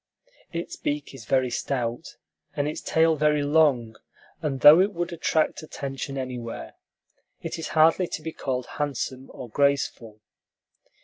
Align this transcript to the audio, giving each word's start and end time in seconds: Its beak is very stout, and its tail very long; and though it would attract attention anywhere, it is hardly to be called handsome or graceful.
Its 0.51 0.75
beak 0.77 1.13
is 1.13 1.25
very 1.25 1.51
stout, 1.51 2.17
and 2.55 2.67
its 2.67 2.81
tail 2.81 3.15
very 3.15 3.43
long; 3.43 3.95
and 4.41 4.61
though 4.61 4.79
it 4.81 4.93
would 4.93 5.13
attract 5.13 5.61
attention 5.61 6.17
anywhere, 6.17 6.73
it 7.43 7.59
is 7.59 7.67
hardly 7.77 8.07
to 8.07 8.23
be 8.23 8.31
called 8.33 8.65
handsome 8.79 9.29
or 9.31 9.47
graceful. 9.47 10.19